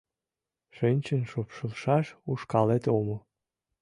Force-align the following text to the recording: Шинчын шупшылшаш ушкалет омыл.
Шинчын 0.75 1.21
шупшылшаш 1.31 2.07
ушкалет 2.31 2.83
омыл. 2.97 3.19